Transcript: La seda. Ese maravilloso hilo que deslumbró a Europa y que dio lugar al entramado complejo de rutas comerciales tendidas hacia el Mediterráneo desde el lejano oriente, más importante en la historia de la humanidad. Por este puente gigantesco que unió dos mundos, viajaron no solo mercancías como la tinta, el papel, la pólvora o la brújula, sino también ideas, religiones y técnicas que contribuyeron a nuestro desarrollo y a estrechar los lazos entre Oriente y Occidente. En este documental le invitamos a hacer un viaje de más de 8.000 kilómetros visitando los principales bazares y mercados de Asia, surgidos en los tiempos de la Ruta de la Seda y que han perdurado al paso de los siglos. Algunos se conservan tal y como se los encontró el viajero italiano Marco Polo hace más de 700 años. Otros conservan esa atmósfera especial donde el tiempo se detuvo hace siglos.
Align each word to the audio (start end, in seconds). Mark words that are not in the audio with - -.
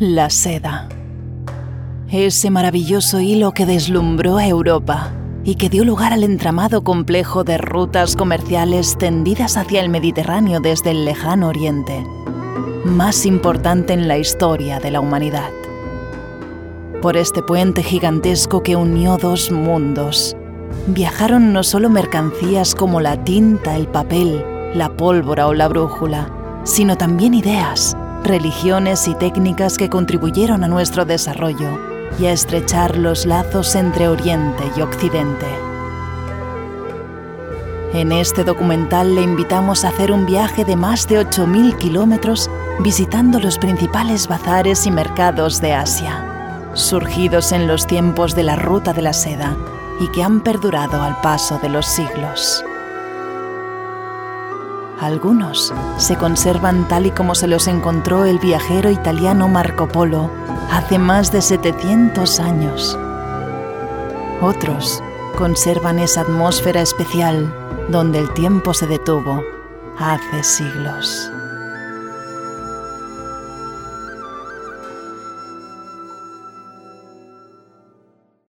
La 0.00 0.28
seda. 0.28 0.88
Ese 2.10 2.50
maravilloso 2.50 3.20
hilo 3.20 3.52
que 3.52 3.64
deslumbró 3.64 4.38
a 4.38 4.48
Europa 4.48 5.12
y 5.44 5.54
que 5.54 5.68
dio 5.68 5.84
lugar 5.84 6.12
al 6.12 6.24
entramado 6.24 6.82
complejo 6.82 7.44
de 7.44 7.58
rutas 7.58 8.16
comerciales 8.16 8.98
tendidas 8.98 9.56
hacia 9.56 9.80
el 9.80 9.90
Mediterráneo 9.90 10.58
desde 10.58 10.90
el 10.90 11.04
lejano 11.04 11.46
oriente, 11.46 12.04
más 12.84 13.24
importante 13.24 13.92
en 13.92 14.08
la 14.08 14.18
historia 14.18 14.80
de 14.80 14.90
la 14.90 14.98
humanidad. 14.98 15.50
Por 17.00 17.16
este 17.16 17.40
puente 17.44 17.84
gigantesco 17.84 18.64
que 18.64 18.74
unió 18.74 19.16
dos 19.16 19.52
mundos, 19.52 20.36
viajaron 20.88 21.52
no 21.52 21.62
solo 21.62 21.88
mercancías 21.88 22.74
como 22.74 23.00
la 23.00 23.22
tinta, 23.22 23.76
el 23.76 23.86
papel, 23.86 24.44
la 24.74 24.96
pólvora 24.96 25.46
o 25.46 25.54
la 25.54 25.68
brújula, 25.68 26.32
sino 26.64 26.96
también 26.96 27.32
ideas, 27.32 27.96
religiones 28.24 29.06
y 29.06 29.14
técnicas 29.14 29.76
que 29.76 29.88
contribuyeron 29.88 30.64
a 30.64 30.68
nuestro 30.68 31.04
desarrollo 31.04 31.78
y 32.18 32.26
a 32.26 32.32
estrechar 32.32 32.96
los 32.96 33.26
lazos 33.26 33.74
entre 33.74 34.08
Oriente 34.08 34.64
y 34.76 34.80
Occidente. 34.80 35.46
En 37.92 38.10
este 38.10 38.42
documental 38.42 39.14
le 39.14 39.22
invitamos 39.22 39.84
a 39.84 39.88
hacer 39.88 40.10
un 40.10 40.26
viaje 40.26 40.64
de 40.64 40.74
más 40.74 41.06
de 41.06 41.20
8.000 41.20 41.76
kilómetros 41.78 42.50
visitando 42.80 43.38
los 43.38 43.58
principales 43.58 44.26
bazares 44.26 44.84
y 44.86 44.90
mercados 44.90 45.60
de 45.60 45.74
Asia, 45.74 46.72
surgidos 46.74 47.52
en 47.52 47.68
los 47.68 47.86
tiempos 47.86 48.34
de 48.34 48.42
la 48.42 48.56
Ruta 48.56 48.92
de 48.92 49.02
la 49.02 49.12
Seda 49.12 49.56
y 50.00 50.08
que 50.08 50.24
han 50.24 50.40
perdurado 50.40 51.02
al 51.02 51.20
paso 51.20 51.60
de 51.62 51.68
los 51.68 51.86
siglos. 51.86 52.64
Algunos 55.04 55.70
se 55.98 56.16
conservan 56.16 56.88
tal 56.88 57.04
y 57.04 57.10
como 57.10 57.34
se 57.34 57.46
los 57.46 57.68
encontró 57.68 58.24
el 58.24 58.38
viajero 58.38 58.90
italiano 58.90 59.48
Marco 59.48 59.86
Polo 59.86 60.30
hace 60.70 60.98
más 60.98 61.30
de 61.30 61.42
700 61.42 62.40
años. 62.40 62.98
Otros 64.40 65.02
conservan 65.36 65.98
esa 65.98 66.22
atmósfera 66.22 66.80
especial 66.80 67.54
donde 67.90 68.18
el 68.18 68.32
tiempo 68.32 68.72
se 68.72 68.86
detuvo 68.86 69.42
hace 69.98 70.42
siglos. 70.42 71.30